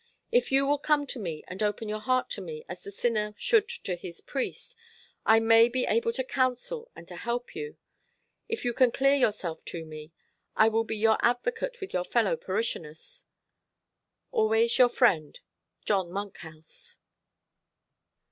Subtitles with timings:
[0.31, 3.35] "If you will come to me, and open your heart to me, as the sinner
[3.37, 4.75] should to his priest,
[5.27, 7.77] I may be able to counsel and to help you.
[8.49, 10.11] If you can clear yourself to me,
[10.55, 13.25] I will be your advocate with your fellow parishioners.
[14.31, 15.39] Always your friend,
[15.85, 16.97] "JOHN MONKHOUSE."